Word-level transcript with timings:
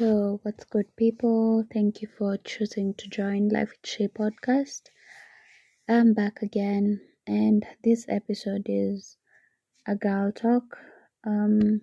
Yo, 0.00 0.40
what's 0.44 0.64
good, 0.64 0.96
people? 0.96 1.62
Thank 1.70 2.00
you 2.00 2.08
for 2.08 2.38
choosing 2.38 2.94
to 2.94 3.08
join 3.10 3.50
Life 3.50 3.68
with 3.68 3.86
Shay 3.86 4.08
podcast. 4.08 4.84
I'm 5.86 6.14
back 6.14 6.40
again, 6.40 7.02
and 7.26 7.66
this 7.84 8.06
episode 8.08 8.62
is 8.64 9.18
a 9.86 9.94
girl 9.94 10.32
talk. 10.32 10.78
Um, 11.26 11.82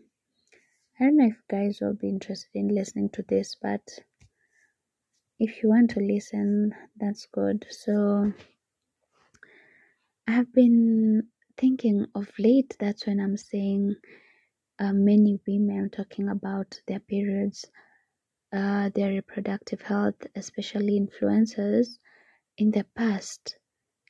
I 0.99 1.03
don't 1.03 1.17
know 1.17 1.27
if 1.27 1.37
guys 1.47 1.77
will 1.79 1.93
be 1.93 2.09
interested 2.09 2.49
in 2.55 2.69
listening 2.69 3.09
to 3.09 3.21
this, 3.29 3.55
but 3.61 3.87
if 5.37 5.61
you 5.61 5.69
want 5.69 5.91
to 5.91 5.99
listen, 5.99 6.73
that's 6.99 7.27
good. 7.31 7.67
So, 7.69 8.33
I 10.27 10.31
have 10.31 10.51
been 10.55 11.27
thinking 11.55 12.07
of 12.15 12.31
late, 12.39 12.77
that's 12.79 13.05
when 13.05 13.19
I'm 13.19 13.37
seeing 13.37 13.95
uh, 14.79 14.93
many 14.93 15.39
women 15.47 15.91
talking 15.91 16.29
about 16.29 16.81
their 16.87 16.99
periods 16.99 17.67
Uh, 18.51 18.89
their 18.95 19.11
reproductive 19.11 19.81
health, 19.81 20.25
especially 20.35 20.99
influencers, 20.99 21.97
in 22.57 22.71
the 22.71 22.83
past, 22.95 23.57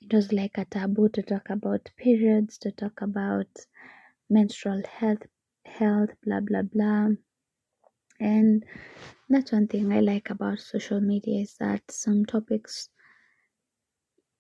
it 0.02 0.14
was 0.14 0.32
like 0.32 0.58
a 0.58 0.66
taboo 0.66 1.10
to 1.10 1.22
talk 1.24 1.50
about 1.50 1.90
periods, 1.98 2.58
to 2.60 2.72
talk 2.72 3.02
about 3.02 3.48
menstrual 4.30 4.82
health, 4.88 5.26
health, 5.66 6.10
blah 6.24 6.40
blah 6.40 6.62
blah. 6.64 7.10
And 8.20 8.64
that's 9.30 9.52
one 9.52 9.68
thing 9.68 9.92
I 9.92 10.00
like 10.02 10.30
about 10.30 10.60
social 10.60 11.02
media 11.02 11.42
is 11.42 11.56
that 11.60 11.92
some 11.92 12.26
topics 12.26 12.90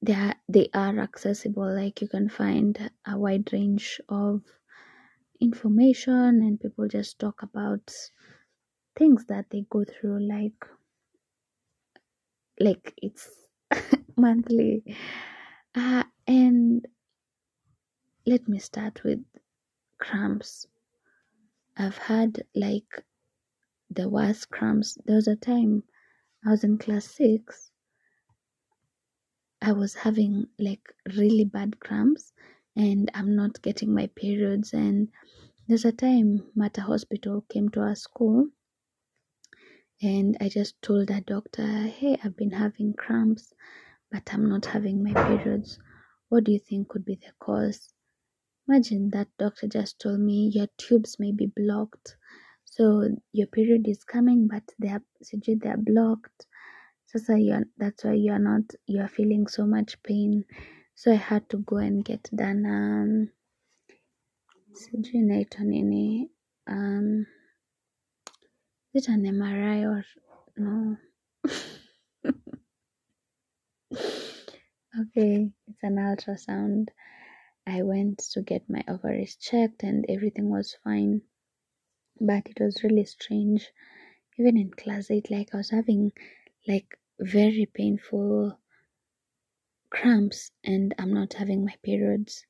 they 0.02 0.14
are, 0.14 0.36
they 0.48 0.70
are 0.74 1.00
accessible. 1.00 1.74
Like 1.76 2.02
you 2.02 2.08
can 2.08 2.30
find 2.30 2.92
a 3.06 3.18
wide 3.18 3.52
range 3.52 4.00
of 4.10 4.42
information, 5.42 6.42
and 6.44 6.60
people 6.60 6.88
just 6.88 7.20
talk 7.20 7.44
about 7.44 7.94
things 8.98 9.26
that 9.28 9.46
they 9.52 9.66
go 9.70 9.84
through 9.86 10.20
like 10.28 10.66
like 12.60 12.94
it's 12.98 13.30
monthly. 14.18 14.84
Uh, 15.76 16.04
and 16.28 16.86
let 18.26 18.48
me 18.48 18.60
start 18.60 19.04
with 19.04 19.20
cramps 20.00 20.68
i've 21.78 21.98
had 21.98 22.44
like 22.56 23.04
the 23.90 24.08
worst 24.10 24.50
cramps 24.50 24.98
there 25.06 25.16
was 25.16 25.28
a 25.28 25.36
time 25.36 25.84
i 26.46 26.52
was 26.52 26.64
in 26.64 26.78
class 26.78 27.06
six. 27.06 27.72
I 29.62 29.72
was 29.74 29.94
having 29.96 30.48
like 30.60 30.94
really 31.16 31.46
bad 31.46 31.80
cramps 31.80 32.34
and 32.76 33.10
i'm 33.14 33.36
not 33.36 33.62
getting 33.62 33.94
my 33.94 34.08
periods. 34.08 34.74
And 34.74 35.10
there's 35.68 35.86
a 35.86 35.92
time 35.92 36.44
Mater 36.56 36.82
hospital 36.82 37.46
came 37.50 37.70
to 37.70 37.82
our 37.82 37.96
school 37.96 38.48
and 40.02 40.38
I 40.40 40.50
just 40.50 40.82
told 40.82 41.08
the 41.08 41.22
doctor, 41.22 41.66
hey, 41.66 42.18
I've 42.24 42.38
been 42.38 42.52
having 42.52 42.94
cramps, 42.94 43.54
but 44.12 44.24
I'm 44.34 44.48
not 44.50 44.66
having 44.66 45.04
my 45.04 45.14
periods. 45.14 45.80
What 46.30 46.44
do 46.44 46.52
you 46.52 46.60
think 46.60 46.90
could 46.90 47.06
be 47.06 47.16
the 47.16 47.32
cause? 47.40 47.90
Imagine 48.68 49.10
that 49.12 49.28
doctor 49.40 49.68
just 49.68 50.00
told 50.00 50.20
me 50.20 50.52
your 50.54 50.68
tubes 50.78 51.18
may 51.20 51.32
be 51.32 51.52
blocked. 51.56 52.18
So 52.66 53.10
your 53.32 53.48
period 53.48 53.88
is 53.88 54.04
coming, 54.04 54.48
but 54.48 54.64
they 54.78 54.90
are 54.90 55.02
they 55.32 55.70
are 55.70 55.78
blocked. 55.78 56.46
So 57.06 57.36
you're, 57.36 57.64
that's 57.78 58.04
why 58.04 58.14
you're 58.14 58.40
not 58.40 58.64
you're 58.86 59.08
feeling 59.08 59.48
so 59.48 59.66
much 59.66 60.02
pain. 60.04 60.44
So 60.96 61.12
I 61.12 61.16
had 61.16 61.50
to 61.50 61.58
go 61.60 61.78
and 61.78 62.04
get 62.04 62.30
done 62.36 62.66
um 62.66 63.30
sijui 64.74 65.20
inaitwa 65.20 66.30
um 66.68 67.26
is 68.94 69.08
it 69.08 69.12
an 69.12 69.26
MRI 69.26 69.84
or 69.86 70.06
no? 70.56 70.98
okay, 73.94 75.52
it's 75.68 75.84
an 75.84 75.96
ultrasound. 75.98 76.88
I 77.66 77.84
went 77.84 78.20
to 78.32 78.42
get 78.42 78.70
my 78.70 78.84
ovaries 78.88 79.36
checked 79.36 79.84
and 79.84 80.06
everything 80.08 80.50
was 80.50 80.78
fine. 80.84 81.22
But 82.20 82.48
it 82.48 82.60
was 82.60 82.84
really 82.84 83.06
strange. 83.06 83.72
Even 84.40 84.58
in 84.58 84.72
class 84.72 85.12
8, 85.12 85.30
like 85.30 85.50
I 85.54 85.58
was 85.58 85.70
having 85.70 86.12
like 86.68 86.98
very 87.20 87.66
painful 87.72 88.58
cramps 89.90 90.52
and 90.64 90.96
I'm 90.98 91.14
not 91.14 91.34
having 91.34 91.66
my 91.66 91.76
periods. 91.84 92.46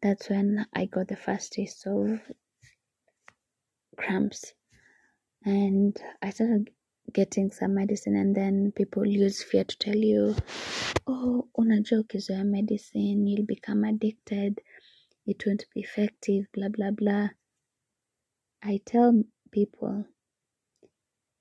That's 0.00 0.30
when 0.30 0.66
I 0.72 0.86
got 0.86 1.08
the 1.08 1.16
first 1.16 1.54
taste 1.54 1.86
of 1.86 2.20
cramps 3.96 4.52
and 5.46 5.96
I 6.20 6.30
started 6.30 6.70
getting 7.12 7.52
some 7.52 7.74
medicine 7.74 8.16
and 8.16 8.34
then 8.34 8.72
people 8.72 9.06
use 9.06 9.44
fear 9.44 9.62
to 9.64 9.78
tell 9.78 9.96
you 9.96 10.34
oh 11.06 11.48
unajua 11.54 12.00
ukizoea 12.00 12.44
medicine. 12.44 13.28
You'll 13.28 13.46
become 13.46 13.84
addicted. 13.84 14.60
It 15.26 15.46
won't 15.46 15.66
be 15.74 15.80
effective 15.80 16.46
blah 16.52 16.68
blah 16.68 16.90
blah. 16.90 17.28
I 18.62 18.78
tell 18.84 19.22
people 19.52 20.04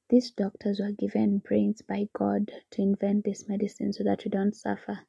these 0.09 0.31
doctors 0.31 0.79
were 0.79 0.91
given 0.91 1.39
brains 1.39 1.81
by 1.81 2.07
god 2.13 2.51
to 2.69 2.81
invent 2.81 3.25
this 3.25 3.49
medicine 3.49 3.91
so 3.91 4.03
that 4.03 4.23
we 4.23 4.29
don't 4.29 4.55
suffer. 4.55 4.99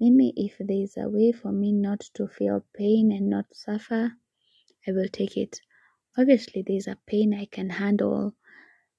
Maybe 0.00 0.32
if 0.36 0.58
there 0.58 0.82
is 0.82 0.96
a 0.96 1.08
way 1.08 1.30
for 1.32 1.52
me 1.52 1.72
not 1.72 2.00
to 2.14 2.26
feel 2.26 2.64
pain 2.74 3.12
and 3.12 3.30
not 3.30 3.46
suffer 3.52 4.12
i 4.88 4.92
will 4.92 5.08
take 5.12 5.36
it 5.36 5.60
obviously 6.16 6.62
there's 6.66 6.86
a 6.86 6.98
pain 7.06 7.34
i 7.34 7.44
can 7.46 7.70
handle 7.70 8.34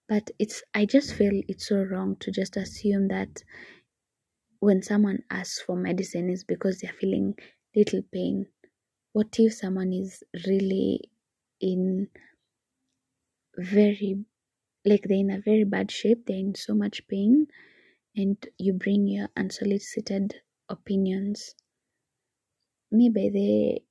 but 0.10 0.32
it's 0.40 0.64
i 0.74 0.86
just 0.86 1.14
feel 1.16 1.42
it's 1.48 1.68
so 1.68 1.84
wrong 1.84 2.16
to 2.18 2.32
just 2.32 2.58
assume 2.58 3.08
that 3.10 3.44
when 4.62 4.82
someone 4.82 5.22
asks 5.30 5.60
for 5.62 5.76
medicine 5.76 6.30
is 6.30 6.46
because 6.46 6.80
they're 6.80 6.94
feeling 6.94 7.36
little 7.76 8.02
pain. 8.14 8.48
What 9.14 9.40
if 9.40 9.54
someone 9.56 9.94
is 9.94 10.24
really 10.48 11.12
in 11.62 12.10
very 13.58 14.26
like 14.86 15.04
they're 15.04 15.18
in 15.20 15.32
a 15.32 15.42
very 15.42 15.64
bad 15.66 15.92
shape 15.92 16.26
they're 16.26 16.38
in 16.38 16.56
so 16.56 16.76
much 16.76 17.08
pain 17.08 17.48
and 18.16 18.38
you 18.58 18.74
bring 18.74 19.08
your 19.08 19.30
unsolicited 19.38 20.42
opinions? 20.70 21.56
Me 22.98 23.10
by 23.10 23.28
the 23.38 23.82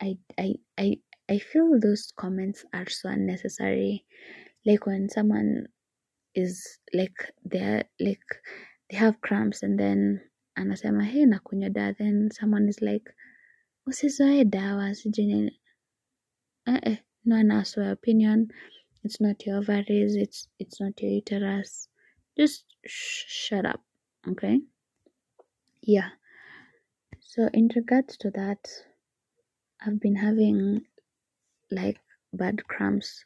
I, 0.00 0.18
I 0.38 0.56
i 0.78 1.00
I 1.28 1.38
feel 1.38 1.78
those 1.80 2.12
comments 2.16 2.64
are 2.72 2.88
so 2.88 3.08
unnecessary. 3.08 4.04
Like 4.66 4.86
when 4.86 5.08
someone 5.08 5.66
is 6.34 6.78
like 6.92 7.32
they're 7.44 7.84
like 8.00 8.24
they 8.90 8.96
have 8.96 9.20
cramps 9.20 9.62
and 9.62 9.78
then 9.78 10.20
anasema 10.58 11.04
hey 11.04 11.24
nakunywa 11.24 11.70
dawa. 11.72 11.96
Then 11.98 12.30
someone 12.32 12.68
is 12.68 12.80
like 12.82 13.08
usizoe 13.86 14.44
dawa 14.44 14.94
sijui 14.94 15.26
nini. 15.26 15.60
Eh, 16.66 16.80
eh, 16.82 16.96
no 17.24 17.36
one 17.36 17.64
your 17.76 17.90
opinion. 17.92 18.48
It's 19.02 19.20
not 19.20 19.44
your 19.46 19.58
ovaries 19.58 20.16
it's 20.16 20.48
it's 20.58 20.80
not 20.80 21.00
your 21.02 21.12
uterus. 21.12 21.88
Just 22.36 22.64
sh- 22.86 23.24
shut 23.28 23.66
up 23.66 23.80
okay? 24.28 24.60
Yeah. 25.82 26.10
So 27.20 27.48
in 27.52 27.68
regards 27.74 28.16
to 28.18 28.30
that 28.30 28.68
i've 29.86 30.00
been 30.00 30.16
having 30.16 30.80
like 31.74 32.00
bad 32.32 32.66
cramps 32.66 33.24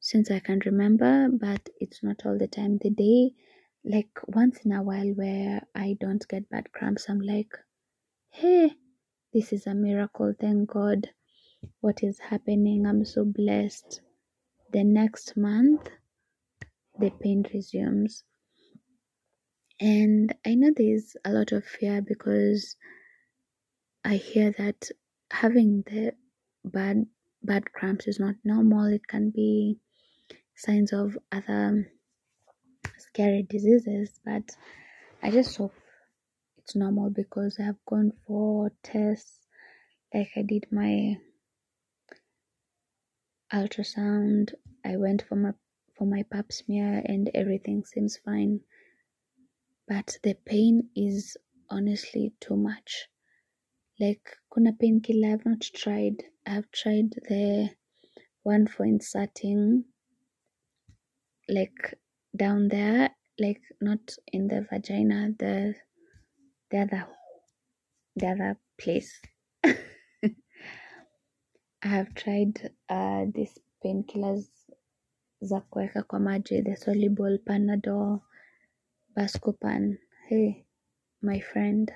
since 0.00 0.30
I 0.30 0.38
can 0.40 0.60
remember, 0.66 1.28
but 1.30 1.68
it's 1.80 2.02
not 2.02 2.26
all 2.26 2.38
the 2.38 2.46
time. 2.46 2.78
The 2.78 2.90
day, 2.90 3.32
like 3.84 4.10
once 4.26 4.58
in 4.64 4.72
a 4.72 4.82
while, 4.82 5.08
where 5.14 5.62
I 5.74 5.96
don't 5.98 6.26
get 6.28 6.50
bad 6.50 6.70
cramps, 6.72 7.06
I'm 7.08 7.20
like, 7.20 7.52
hey, 8.30 8.74
this 9.32 9.52
is 9.52 9.66
a 9.66 9.74
miracle. 9.74 10.34
Thank 10.38 10.70
God. 10.70 11.08
What 11.80 12.02
is 12.02 12.18
happening? 12.18 12.86
I'm 12.86 13.04
so 13.04 13.24
blessed. 13.24 14.02
The 14.72 14.84
next 14.84 15.36
month, 15.36 15.88
the 16.98 17.10
pain 17.10 17.44
resumes. 17.54 18.24
And 19.80 20.34
I 20.46 20.54
know 20.54 20.70
there's 20.76 21.16
a 21.24 21.32
lot 21.32 21.52
of 21.52 21.64
fear 21.64 22.02
because 22.02 22.76
I 24.04 24.16
hear 24.16 24.52
that 24.58 24.90
having 25.30 25.82
the 25.86 26.12
bad 26.64 27.06
bad 27.44 27.72
cramps 27.72 28.06
is 28.06 28.18
not 28.18 28.34
normal. 28.42 28.86
It 28.86 29.06
can 29.06 29.30
be 29.30 29.78
signs 30.56 30.92
of 30.92 31.16
other 31.30 31.90
scary 32.98 33.42
diseases, 33.48 34.18
but 34.24 34.56
I 35.22 35.30
just 35.30 35.56
hope 35.56 35.74
it's 36.58 36.74
normal 36.74 37.10
because 37.10 37.58
I 37.60 37.64
have 37.64 37.84
gone 37.86 38.12
for 38.26 38.72
tests 38.82 39.38
like 40.12 40.30
I 40.36 40.42
did 40.42 40.66
my 40.70 41.16
ultrasound. 43.52 44.54
I 44.84 44.96
went 44.96 45.22
for 45.28 45.36
my 45.36 45.52
for 45.96 46.06
my 46.06 46.24
pap 46.24 46.50
smear 46.52 47.02
and 47.04 47.30
everything 47.34 47.84
seems 47.84 48.16
fine. 48.16 48.60
But 49.86 50.18
the 50.22 50.34
pain 50.34 50.88
is 50.96 51.36
honestly 51.68 52.32
too 52.40 52.56
much. 52.56 53.08
Like 54.00 54.36
kuna 54.52 54.72
painkiller 54.72 55.34
I've 55.34 55.46
not 55.46 55.60
tried. 55.60 56.24
I've 56.46 56.70
tried 56.72 57.10
the 57.28 57.70
one 58.42 58.66
for 58.66 58.84
inserting 58.84 59.84
like 61.48 61.94
down 62.36 62.68
there, 62.68 63.10
like 63.38 63.60
not 63.80 64.00
in 64.32 64.48
the 64.48 64.66
vagina, 64.70 65.30
the 65.38 65.74
the 66.70 66.78
other 66.78 67.06
the 68.16 68.26
other 68.26 68.56
place. 68.78 69.20
I 69.64 69.76
have 71.88 72.14
tried 72.14 72.70
uh, 72.88 73.24
these 73.34 73.58
painkillers 73.84 74.48
za 75.40 75.60
kuweka 75.60 76.02
kwa 76.02 76.20
maji, 76.20 76.62
the 76.62 76.76
soluble 76.76 77.38
Panadol, 77.38 78.20
Buscopan. 79.16 79.98
Hey, 80.28 80.64
my 81.22 81.40
friend, 81.40 81.92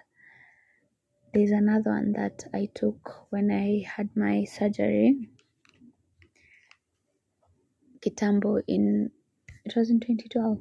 there's 1.33 1.51
another 1.51 1.91
one 1.91 2.13
that 2.13 2.45
I 2.55 2.69
took 2.75 3.27
when 3.31 3.51
I 3.51 3.87
had 3.87 4.11
my 4.17 4.45
surgery. 4.45 5.29
Kitambo 8.01 8.63
in 8.67 9.11
it 9.65 9.77
was 9.77 9.91
in 9.91 10.01
2012. 10.01 10.59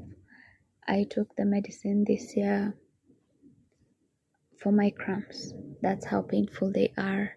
I 0.87 1.05
took 1.09 1.35
the 1.35 1.45
medicine 1.45 2.03
this 2.05 2.35
year 2.35 2.75
for 4.57 4.71
my 4.71 4.89
cramps. 4.89 5.53
That's 5.81 6.05
how 6.05 6.21
painful 6.21 6.71
they 6.71 6.93
are. 6.97 7.31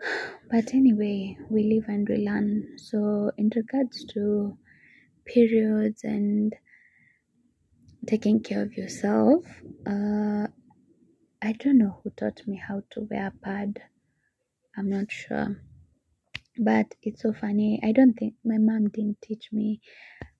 But 0.50 0.74
anyway, 0.74 1.36
we 1.50 1.64
live 1.64 1.88
and 1.88 2.08
we 2.08 2.18
learn. 2.18 2.76
So, 2.76 3.32
in 3.36 3.50
regards 3.56 4.04
to 4.12 4.56
periods 5.24 6.04
and 6.04 6.54
taking 8.06 8.40
care 8.40 8.62
of 8.62 8.76
yourself, 8.76 9.44
uh, 9.86 10.46
I 11.44 11.52
don't 11.52 11.78
know 11.78 12.00
who 12.02 12.10
taught 12.10 12.42
me 12.48 12.56
how 12.56 12.82
to 12.92 13.02
wear 13.02 13.28
a 13.28 13.32
pad. 13.46 13.82
I'm 14.76 14.90
not 14.90 15.12
sure. 15.12 15.58
But 16.58 16.94
it's 17.02 17.22
so 17.22 17.34
funny. 17.34 17.80
I 17.84 17.92
don't 17.92 18.14
think 18.14 18.34
my 18.44 18.58
mom 18.58 18.88
didn't 18.88 19.22
teach 19.22 19.50
me. 19.52 19.80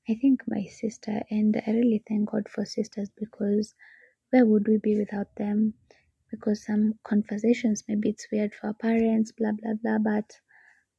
I 0.09 0.15
think 0.15 0.43
my 0.49 0.65
sister, 0.65 1.23
and 1.31 1.63
I 1.67 1.71
really 1.73 2.03
thank 2.09 2.31
God 2.31 2.49
for 2.49 2.65
sisters 2.65 3.11
because 3.19 3.75
where 4.31 4.47
would 4.47 4.69
we 4.69 4.79
be 4.79 4.99
without 4.99 5.29
them? 5.37 5.75
Because 6.31 6.65
some 6.67 6.95
conversations, 7.05 7.85
maybe 7.89 8.11
it's 8.11 8.29
weird 8.33 8.55
for 8.55 8.73
parents, 8.75 9.33
blah 9.33 9.53
blah 9.53 9.75
blah, 9.83 9.99
but 9.99 10.31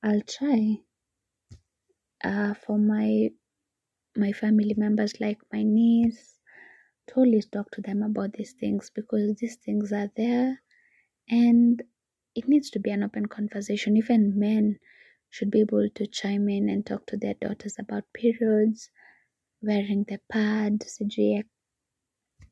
I'll 0.03 0.21
try. 0.21 0.77
Uh, 2.23 2.53
for 2.55 2.77
my 2.79 3.29
my 4.17 4.33
family 4.33 4.75
members, 4.77 5.19
like 5.21 5.39
my 5.53 5.63
niece, 5.63 6.34
to 7.07 7.15
always 7.15 7.45
talk 7.47 7.71
to 7.71 7.81
them 7.81 8.03
about 8.03 8.33
these 8.33 8.53
things 8.53 8.91
because 8.93 9.35
these 9.35 9.57
things 9.57 9.91
are 9.91 10.11
there, 10.15 10.61
and 11.29 11.81
it 12.35 12.47
needs 12.47 12.69
to 12.71 12.79
be 12.79 12.91
an 12.91 13.03
open 13.03 13.27
conversation. 13.27 13.97
Even 13.97 14.37
men 14.39 14.79
should 15.29 15.51
be 15.51 15.61
able 15.61 15.89
to 15.95 16.07
chime 16.07 16.49
in 16.49 16.69
and 16.69 16.85
talk 16.85 17.05
to 17.07 17.17
their 17.17 17.35
daughters 17.35 17.75
about 17.79 18.03
periods, 18.13 18.89
wearing 19.61 20.05
the 20.07 20.19
pad, 20.31 20.79
sijui 20.81 21.43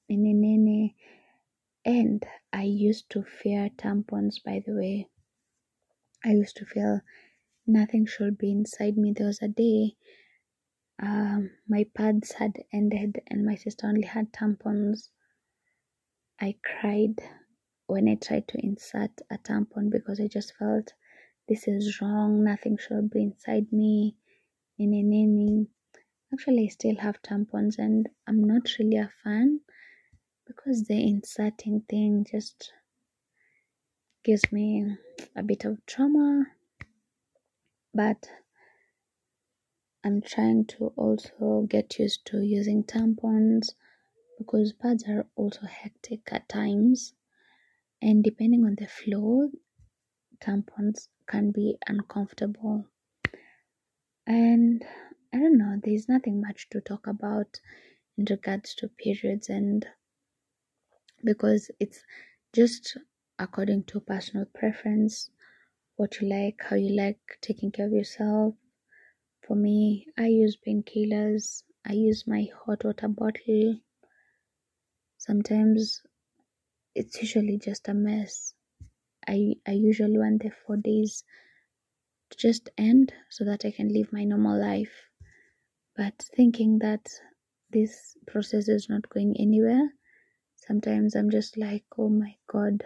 nini. 0.09 0.95
And 1.85 2.25
I 2.51 2.63
used 2.63 3.09
to 3.09 3.23
fear 3.23 3.69
tampons, 3.77 4.35
by 4.44 4.63
the 4.65 4.73
way. 4.73 5.07
I 6.23 6.31
used 6.31 6.55
to 6.57 6.65
feel 6.65 7.01
nothing 7.67 8.05
should 8.05 8.38
be 8.38 8.51
inside 8.51 8.97
me. 8.97 9.13
There 9.15 9.27
was 9.27 9.41
a 9.41 9.50
day 9.50 9.95
um, 11.03 11.51
my 11.67 11.85
pads 11.95 12.31
had 12.31 12.63
ended 12.71 13.21
and 13.27 13.45
my 13.45 13.55
sister 13.55 13.88
only 13.88 14.03
had 14.03 14.31
tampons. 14.31 15.09
I 16.39 16.55
cried 16.63 17.19
when 17.88 18.07
I 18.07 18.15
tried 18.15 18.47
to 18.50 18.65
insert 18.65 19.11
a 19.29 19.38
tampon 19.38 19.89
because 19.91 20.21
I 20.21 20.27
just 20.27 20.53
felt 20.55 20.94
this 21.50 21.67
is 21.67 22.00
wrong, 22.00 22.45
nothing 22.45 22.77
should 22.77 23.09
be 23.09 23.23
inside 23.23 23.71
me. 23.73 24.15
Actually, 26.33 26.65
I 26.65 26.67
still 26.69 26.95
have 26.95 27.21
tampons 27.21 27.77
and 27.79 28.07
I'm 28.25 28.41
not 28.41 28.69
really 28.79 28.97
a 28.97 29.11
fan 29.23 29.59
because 30.47 30.83
the 30.83 31.05
inserting 31.05 31.83
thing 31.89 32.25
just 32.29 32.71
gives 34.23 34.50
me 34.53 34.95
a 35.35 35.44
bit 35.44 35.65
of 35.65 35.85
trauma. 35.85 36.45
But 37.94 38.29
I'm 40.05 40.21
trying 40.21 40.65
to 40.65 40.88
also 40.97 41.65
get 41.69 41.97
used 41.97 42.25
to 42.25 42.41
using 42.41 42.83
tampons 42.83 43.69
because 44.38 44.73
pads 44.73 45.05
are 45.07 45.25
also 45.35 45.65
hectic 45.65 46.21
at 46.31 46.50
times. 46.50 47.13
And 48.01 48.21
depending 48.21 48.65
on 48.65 48.75
the 48.77 48.88
flow, 48.88 49.50
tampons 50.41 51.07
can 51.27 51.51
be 51.51 51.77
uncomfortable. 51.88 52.85
And 54.27 54.83
I 55.33 55.38
don't 55.38 55.57
know, 55.57 55.79
there's 55.81 56.09
nothing 56.09 56.41
much 56.41 56.69
to 56.71 56.81
talk 56.81 57.07
about 57.07 57.59
in 58.17 58.25
regards 58.29 58.75
to 58.75 58.89
periods 58.89 59.50
and 59.50 59.85
because 61.23 61.71
it's 61.79 62.03
just 62.53 62.97
according 63.39 63.83
to 63.85 64.00
personal 64.01 64.45
preference, 64.53 65.29
what 65.95 66.19
you 66.19 66.27
like, 66.27 66.59
how 66.69 66.75
you 66.75 66.95
like 66.95 67.19
taking 67.41 67.71
care 67.71 67.88
of 67.88 67.94
yourself. 67.94 68.55
For 69.48 69.56
me, 69.56 70.07
I 70.18 70.28
use 70.28 70.56
painkillers, 70.56 71.63
I 71.86 71.94
use 71.94 72.25
my 72.25 72.48
hot 72.66 72.86
water 72.86 73.10
bottle. 73.10 73.78
Sometimes 75.18 76.01
it's 76.95 77.19
usually 77.19 77.57
just 77.57 77.90
a 77.90 77.94
mess. 77.94 78.54
I, 79.28 79.56
I 79.68 79.72
usually 79.72 80.18
want 80.18 80.44
the 80.44 80.51
four 80.66 80.78
days 80.78 81.25
to 82.30 82.38
just 82.38 82.69
end 82.78 83.13
so 83.30 83.44
that 83.44 83.66
I 83.66 83.72
can 83.72 83.94
live 83.94 84.13
my 84.13 84.24
normal 84.24 84.60
life. 84.60 85.10
But 85.98 86.25
thinking 86.36 86.80
that 86.80 87.10
this 87.69 88.16
process 88.25 88.69
is 88.69 88.88
not 88.89 89.10
going 89.10 89.36
anywhere, 89.38 89.94
sometimes 90.56 91.16
I'm 91.16 91.30
just 91.30 91.57
like, 91.57 91.84
oh 91.98 92.10
my 92.10 92.36
god, 92.48 92.86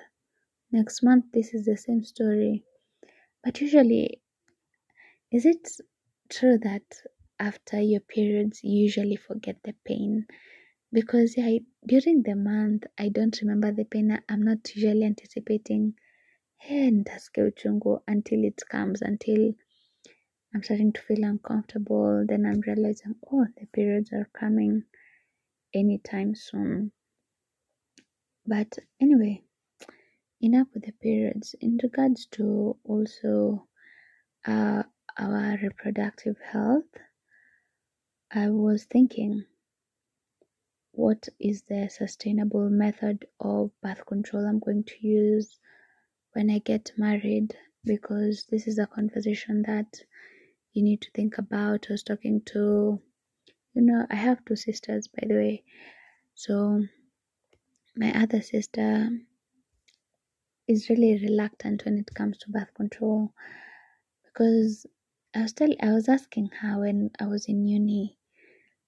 next 0.71 1.03
month 1.03 1.25
this 1.33 1.53
is 1.53 1.65
the 1.65 1.77
same 1.77 2.03
story. 2.03 2.65
But 3.43 3.61
usually, 3.61 4.21
is 5.31 5.45
it 5.45 5.67
true 6.29 6.57
that 6.59 6.83
after 7.39 7.79
your 7.81 8.01
periods 8.01 8.61
you 8.63 8.83
usually 8.83 9.15
forget 9.15 9.57
the 9.63 9.73
pain? 9.85 10.25
Because 10.91 11.35
yeah, 11.37 11.59
during 11.85 12.23
the 12.23 12.35
month 12.35 12.83
I 12.97 13.09
don't 13.09 13.37
remember 13.41 13.71
the 13.71 13.85
pain. 13.85 14.17
I'm 14.29 14.43
not 14.43 14.75
usually 14.75 15.03
anticipating 15.03 15.93
hey, 16.59 16.89
nitasikia 16.91 17.45
uchungu 17.45 18.01
until 18.07 18.43
it 18.43 18.61
comes, 18.69 19.01
until 19.01 19.53
I'm 20.53 20.63
starting 20.63 20.93
to 20.93 21.01
feel 21.01 21.23
uncomfortable. 21.23 22.25
Then 22.27 22.45
I'm 22.45 22.61
realizing, 22.61 23.15
oh, 23.31 23.45
the 23.59 23.67
periods 23.67 24.11
are 24.11 24.29
coming 24.33 24.83
anytime 25.73 26.35
soon. 26.35 26.91
But 28.45 28.77
anyway, 29.01 29.43
enough 30.41 30.67
with 30.73 30.85
the 30.85 30.93
periods. 30.93 31.55
In 31.61 31.79
regards 31.83 32.25
to 32.31 32.77
also 32.83 33.67
uh, 34.45 34.83
our 35.17 35.57
reproductive 35.61 36.37
health, 36.39 36.85
I 38.31 38.49
was 38.49 38.85
thinking, 38.85 39.45
what 40.91 41.29
is 41.39 41.63
the 41.63 41.89
sustainable 41.89 42.69
method 42.69 43.25
of 43.39 43.71
birth 43.81 44.05
control 44.05 44.45
I'm 44.45 44.59
going 44.59 44.83
to 44.83 45.07
use 45.07 45.59
when 46.33 46.49
I 46.49 46.59
get 46.59 46.91
married? 46.97 47.55
Because 47.83 48.45
this 48.49 48.67
is 48.67 48.79
a 48.79 48.87
conversation 48.87 49.63
that 49.67 50.01
you 50.73 50.83
need 50.83 51.01
to 51.01 51.11
think 51.11 51.37
about. 51.37 51.87
I 51.89 51.93
was 51.93 52.03
talking 52.03 52.41
to, 52.47 52.99
you 53.73 53.81
know, 53.81 54.05
I 54.09 54.15
have 54.15 54.43
two 54.45 54.55
sisters, 54.55 55.07
by 55.07 55.27
the 55.27 55.35
way. 55.35 55.63
So 56.35 56.83
my 57.95 58.11
other 58.13 58.41
sister 58.41 59.09
is 60.67 60.89
really 60.89 61.17
reluctant 61.21 61.85
when 61.85 61.97
it 61.97 62.13
comes 62.13 62.37
to 62.39 62.49
birth 62.49 62.73
control 62.75 63.31
because 64.25 64.85
I 65.33 65.41
was 65.43 65.53
tell 65.53 65.69
I 65.81 65.91
was 65.93 66.09
asking 66.09 66.47
her 66.61 66.79
when 66.79 67.11
I 67.19 67.27
was 67.27 67.45
in 67.47 67.67
uni, 67.67 68.17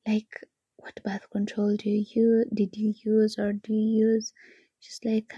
like, 0.07 0.43
what 0.77 1.03
birth 1.03 1.29
control 1.29 1.75
do 1.75 1.89
you 1.89 2.05
use? 2.13 2.47
Did 2.53 2.75
you 2.77 2.93
use 3.03 3.37
or 3.37 3.53
do 3.53 3.73
you 3.73 4.07
use? 4.07 4.33
She's 4.79 4.99
like, 5.03 5.33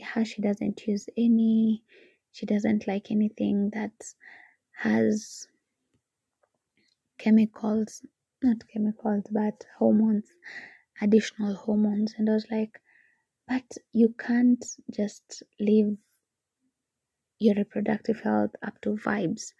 how 0.00 0.24
she 0.24 0.42
doesn't 0.42 0.86
use 0.86 1.08
any. 1.16 1.84
She 2.32 2.46
doesn't 2.46 2.86
like 2.86 3.10
anything 3.10 3.70
that 3.70 3.92
has 4.72 5.48
chemicals, 7.18 8.02
not 8.42 8.66
chemicals, 8.68 9.24
but 9.30 9.64
hormones, 9.78 10.26
additional 11.00 11.54
hormones. 11.54 12.14
And 12.16 12.28
I 12.30 12.34
was 12.34 12.46
like, 12.50 12.80
but 13.48 13.64
you 13.92 14.14
can't 14.18 14.64
just 14.90 15.42
leave 15.58 15.96
your 17.38 17.54
reproductive 17.56 18.20
health 18.20 18.54
up 18.62 18.80
to 18.82 18.90
vibes. 18.96 19.52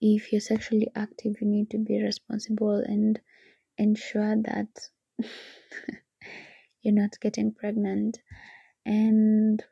If 0.00 0.32
you're 0.32 0.40
sexually 0.40 0.90
active, 0.94 1.36
you 1.40 1.46
need 1.46 1.70
to 1.70 1.78
be 1.78 2.02
responsible 2.02 2.76
and 2.76 3.20
ensure 3.78 4.36
that 4.42 4.68
you're 6.82 6.94
not 6.94 7.18
getting 7.20 7.52
pregnant. 7.54 8.18
And 8.84 9.64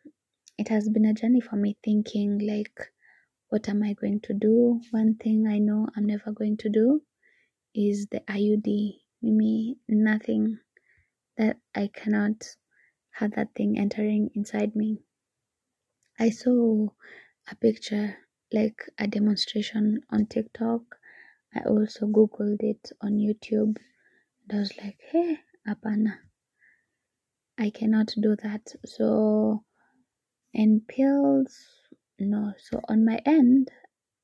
it 0.58 0.68
has 0.68 0.88
been 0.88 1.04
a 1.04 1.14
journey 1.14 1.40
for 1.40 1.56
me 1.56 1.76
thinking, 1.84 2.38
like, 2.38 2.92
what 3.48 3.68
am 3.68 3.82
I 3.82 3.92
going 3.92 4.20
to 4.20 4.34
do? 4.34 4.80
One 4.90 5.16
thing 5.16 5.46
I 5.46 5.58
know 5.58 5.88
I'm 5.96 6.06
never 6.06 6.32
going 6.32 6.56
to 6.58 6.68
do 6.70 7.02
is 7.74 8.06
the 8.10 8.20
IUD. 8.20 8.98
Mimi, 9.24 9.76
nothing 9.88 10.58
that 11.36 11.58
I 11.76 11.90
cannot 11.94 12.56
have 13.12 13.36
that 13.36 13.54
thing 13.54 13.78
entering 13.78 14.30
inside 14.34 14.74
me. 14.74 14.98
I 16.18 16.30
saw 16.30 16.88
a 17.48 17.54
picture 17.54 18.16
like 18.52 18.88
a 18.98 19.06
demonstration 19.06 20.00
on 20.10 20.26
TikTok. 20.26 20.82
I 21.54 21.60
also 21.60 22.06
googled 22.06 22.62
it 22.62 22.92
on 23.00 23.12
YouTube. 23.18 23.76
And 24.48 24.52
I 24.52 24.56
was 24.58 24.76
like, 24.76 24.98
hey, 25.10 25.38
apana. 25.68 26.14
I 27.58 27.70
cannot 27.70 28.14
do 28.20 28.36
that. 28.42 28.74
So, 28.84 29.64
and 30.54 30.86
pills, 30.86 31.56
no. 32.18 32.54
So 32.58 32.80
on 32.88 33.04
my 33.04 33.20
end, 33.26 33.70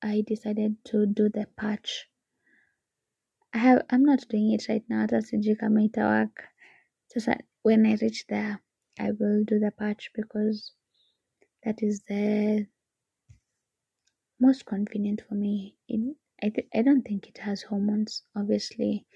I 0.02 0.22
decided 0.26 0.76
to 0.86 1.06
do 1.06 1.28
the 1.28 1.46
patch. 1.56 2.06
I 3.52 3.58
have 3.58 3.82
I'm 3.90 4.04
not 4.04 4.28
doing 4.28 4.52
it 4.52 4.66
right 4.68 4.84
now. 4.88 5.06
Sijui 5.06 5.58
kama 5.58 5.80
itawaka. 5.88 6.44
Sasa 7.08 7.38
when 7.62 7.86
I 7.86 7.96
reach 8.00 8.26
there, 8.28 8.60
I 8.98 9.10
will 9.12 9.44
do 9.44 9.58
the 9.58 9.70
patch 9.70 10.10
because 10.14 10.72
that 11.64 11.82
is 11.82 12.02
the 12.08 12.66
most 14.40 14.66
convenient 14.66 15.22
for 15.28 15.34
me. 15.34 15.76
It, 15.88 16.16
I 16.42 16.48
th- 16.50 16.68
I 16.74 16.82
don't 16.82 17.02
think 17.02 17.28
it 17.28 17.38
has 17.38 17.62
hormones, 17.62 18.24
obviously, 18.34 19.06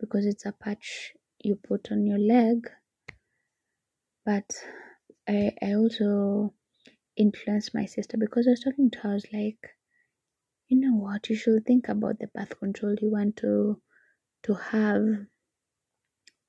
because 0.00 0.26
it's 0.26 0.46
a 0.46 0.52
patch 0.52 1.14
you 1.44 1.56
put 1.56 1.92
on 1.92 2.06
your 2.06 2.18
leg. 2.18 2.70
But 4.26 4.52
I 5.28 5.56
I 5.62 5.74
also 5.74 6.54
influenced 7.16 7.74
my 7.74 7.86
sister 7.86 8.16
because 8.18 8.46
I 8.46 8.50
was 8.52 8.60
talking 8.60 8.90
to 8.90 8.98
her. 9.00 9.10
I 9.10 9.14
was 9.14 9.32
like, 9.32 9.76
you 10.68 10.78
know 10.78 10.94
what? 10.94 11.28
You 11.28 11.34
should 11.36 11.66
think 11.66 11.88
about 11.88 12.20
the 12.20 12.28
birth 12.28 12.58
control 12.60 12.94
you 13.02 13.10
want 13.10 13.36
to 13.38 13.82
to 14.44 14.54
have 14.54 15.26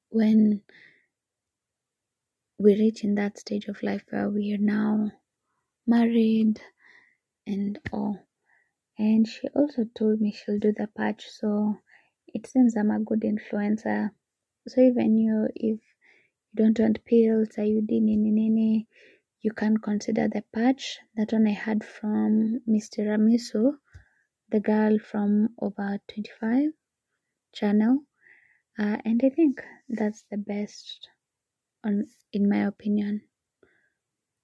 when 0.10 0.62
we 2.60 2.76
reach 2.76 3.04
in 3.04 3.16
that 3.16 3.36
stage 3.40 3.66
of 3.68 3.82
life 3.82 4.04
where 4.12 4.30
we 4.30 4.54
are 4.54 4.60
now 4.60 5.12
married 5.88 6.62
and 7.48 7.80
all. 7.92 8.20
And 9.00 9.28
she 9.28 9.48
also 9.56 9.86
told 9.98 10.22
me 10.22 10.32
she'll 10.32 10.60
do 10.60 10.74
the 10.74 10.88
patch, 10.88 11.26
so 11.30 11.78
it 12.28 12.46
seems 12.46 12.76
I'm 12.76 12.92
a 12.92 13.00
good 13.00 13.22
influencer. 13.22 14.12
So 14.68 14.82
even 14.82 15.18
you, 15.18 15.48
if 15.56 15.80
you 15.80 15.80
don't 16.56 16.78
want 16.78 17.06
pills, 17.06 17.50
IUD, 17.58 17.90
nini 17.90 18.32
nini, 18.32 18.88
you 19.42 19.54
can 19.54 19.78
consider 19.78 20.28
the 20.28 20.44
patch. 20.54 21.00
That 21.16 21.32
one 21.32 21.48
I 21.48 21.52
had 21.52 21.84
from 21.84 22.60
Mr. 22.68 23.08
Ramisu, 23.08 23.78
the 24.50 24.60
girl 24.60 25.00
from 25.00 25.50
over 25.62 26.00
25 26.08 26.72
channel. 27.54 28.00
Uh, 28.78 28.98
and 29.06 29.22
I 29.24 29.30
think 29.30 29.64
that's 29.90 30.24
the 30.30 30.38
best 30.38 31.08
on 31.84 32.06
in 32.34 32.50
my 32.50 32.66
opinion 32.66 33.22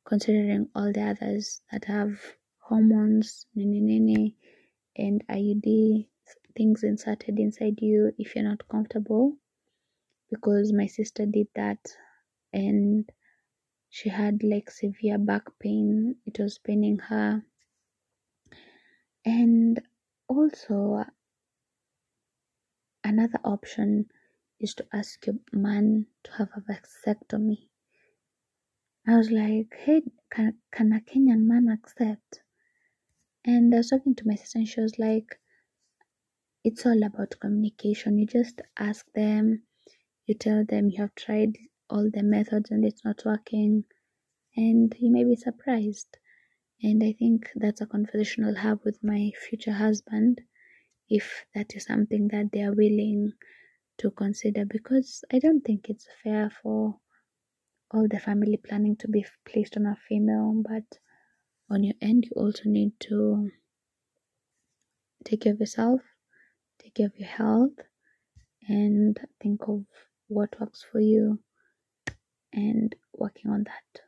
considering 0.05 0.69
all 0.75 0.91
the 0.91 1.01
others 1.01 1.61
that 1.71 1.85
have 1.85 2.19
hormones 2.63 3.45
and 3.55 5.23
IUD 5.27 6.07
things 6.55 6.83
inserted 6.83 7.39
inside 7.39 7.79
you 7.81 8.13
if 8.17 8.35
you're 8.35 8.43
not 8.43 8.67
comfortable. 8.69 9.37
Because 10.29 10.73
my 10.73 10.87
sister 10.87 11.25
did 11.25 11.47
that 11.55 11.79
and 12.51 13.09
she 13.89 14.09
had 14.09 14.43
like 14.43 14.71
severe 14.71 15.17
back 15.17 15.43
pain. 15.59 16.15
It 16.25 16.39
was 16.39 16.57
paining 16.57 16.97
her. 16.99 17.43
And 19.25 19.81
also 20.27 21.05
another 23.03 23.39
option 23.43 24.07
is 24.59 24.73
to 24.75 24.85
ask 24.93 25.25
your 25.27 25.35
man 25.51 26.05
to 26.23 26.31
have 26.33 26.49
a 26.55 26.61
vasectomy. 26.61 27.67
I 29.07 29.17
was 29.17 29.29
like, 29.29 29.75
hey, 29.77 30.01
can, 30.31 30.57
can 30.71 30.93
a 30.93 31.01
Kenyan 31.01 31.45
man 31.45 31.67
accept? 31.67 32.41
And 33.45 33.73
I 33.73 33.77
was 33.77 33.89
talking 33.89 34.15
to 34.15 34.27
my 34.27 34.35
sister, 34.35 34.59
and 34.59 34.67
she 34.67 34.81
was 34.81 34.99
like, 34.99 35.39
it's 36.63 36.85
all 36.85 37.03
about 37.03 37.39
communication. 37.39 38.17
You 38.17 38.25
just 38.25 38.61
ask 38.77 39.05
them, 39.13 39.63
you 40.25 40.35
tell 40.35 40.65
them 40.65 40.89
you 40.89 40.97
have 41.01 41.15
tried 41.15 41.57
all 41.89 42.09
the 42.11 42.23
methods 42.23 42.71
and 42.71 42.85
it's 42.85 43.05
not 43.05 43.23
working, 43.25 43.85
and 44.57 44.95
you 44.99 45.11
may 45.11 45.23
be 45.23 45.35
surprised. 45.35 46.17
And 46.83 47.03
I 47.03 47.13
think 47.13 47.49
that's 47.55 47.81
a 47.81 47.85
conversation 47.87 48.45
I'll 48.45 48.55
have 48.55 48.79
with 48.85 49.03
my 49.03 49.31
future 49.49 49.73
husband 49.73 50.41
if 51.09 51.45
that 51.55 51.75
is 51.75 51.85
something 51.85 52.27
that 52.29 52.51
they 52.51 52.61
are 52.63 52.73
willing 52.73 53.33
to 53.99 54.11
consider 54.11 54.65
because 54.65 55.23
I 55.31 55.39
don't 55.39 55.61
think 55.61 55.89
it's 55.89 56.07
fair 56.23 56.49
for 56.49 56.99
all 57.91 58.07
the 58.09 58.19
family 58.19 58.57
planning 58.57 58.97
to 58.97 59.07
be 59.07 59.25
placed 59.45 59.77
on 59.77 59.85
a 59.85 59.95
female, 59.95 60.61
but 60.67 60.99
on 61.69 61.83
your 61.83 61.95
end, 62.01 62.25
you 62.25 62.31
also 62.35 62.63
need 62.65 62.91
to 63.01 63.49
take 65.23 65.41
care 65.41 65.53
of 65.53 65.59
yourself, 65.59 66.01
take 66.79 66.95
care 66.95 67.07
of 67.07 67.17
your 67.17 67.29
health, 67.29 67.79
and 68.67 69.19
think 69.41 69.61
of 69.67 69.85
what 70.27 70.59
works 70.59 70.85
for 70.91 70.99
you 70.99 71.39
and 72.51 72.95
working 73.13 73.51
on 73.51 73.63
that. 73.63 74.01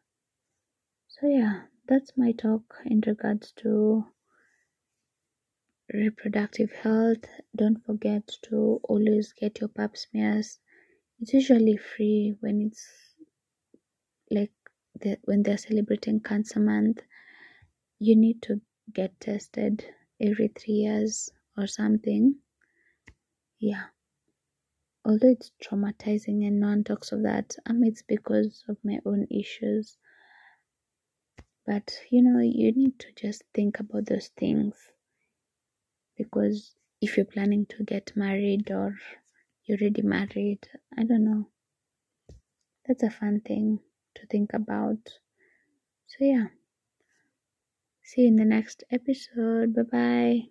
So, 1.07 1.27
yeah, 1.27 1.63
that's 1.87 2.11
my 2.17 2.31
talk 2.33 2.75
in 2.85 3.01
regards 3.05 3.51
to 3.57 4.05
reproductive 5.93 6.71
health. 6.71 7.25
Don't 7.55 7.83
forget 7.85 8.27
to 8.49 8.79
always 8.83 9.33
get 9.33 9.59
your 9.59 9.69
pap 9.69 9.97
smears. 9.97 10.59
It's 11.19 11.33
usually 11.33 11.77
free 11.77 12.35
when 12.41 12.61
it's 12.61 12.85
like 14.29 14.51
the, 14.99 15.17
when 15.23 15.43
they're 15.43 15.57
celebrating 15.57 16.19
cancer 16.19 16.59
month 16.59 16.99
you 17.99 18.15
need 18.15 18.41
to 18.43 18.61
get 18.93 19.19
tested 19.19 19.85
every 20.21 20.49
three 20.49 20.75
years 20.75 21.29
or 21.57 21.67
something. 21.67 22.35
Yeah. 23.59 23.85
Although 25.05 25.29
it's 25.29 25.51
traumatizing 25.63 26.45
and 26.47 26.59
no 26.59 26.67
one 26.67 26.83
talks 26.83 27.11
of 27.11 27.23
that 27.23 27.55
um 27.67 27.83
it's 27.83 28.01
because 28.01 28.63
of 28.67 28.77
my 28.83 28.99
own 29.05 29.27
issues. 29.29 29.97
But 31.65 31.97
you 32.11 32.21
know 32.23 32.39
you 32.39 32.71
need 32.71 32.99
to 32.99 33.07
just 33.15 33.43
think 33.53 33.79
about 33.79 34.05
those 34.05 34.29
things. 34.37 34.75
Because 36.17 36.75
if 37.01 37.17
you're 37.17 37.25
planning 37.25 37.65
to 37.67 37.83
get 37.83 38.11
married 38.15 38.71
or 38.71 38.95
you're 39.65 39.77
already 39.79 40.01
married 40.01 40.59
i 40.97 41.03
don't 41.03 41.25
know. 41.25 41.47
That's 42.87 43.03
a 43.03 43.09
fun 43.09 43.41
thing 43.41 43.79
to 44.15 44.27
think 44.27 44.53
about. 44.53 44.99
So, 46.07 46.17
yeah. 46.19 46.47
See 48.05 48.21
you 48.21 48.27
in 48.29 48.37
the 48.37 48.45
next 48.45 48.85
episode. 48.89 49.75
Bye 49.75 49.81
bye. 49.81 50.49